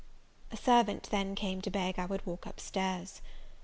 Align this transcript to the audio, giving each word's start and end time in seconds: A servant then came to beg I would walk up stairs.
A 0.51 0.57
servant 0.57 1.09
then 1.11 1.35
came 1.35 1.61
to 1.61 1.69
beg 1.69 1.99
I 1.99 2.07
would 2.07 2.25
walk 2.25 2.47
up 2.47 2.59
stairs. 2.59 3.21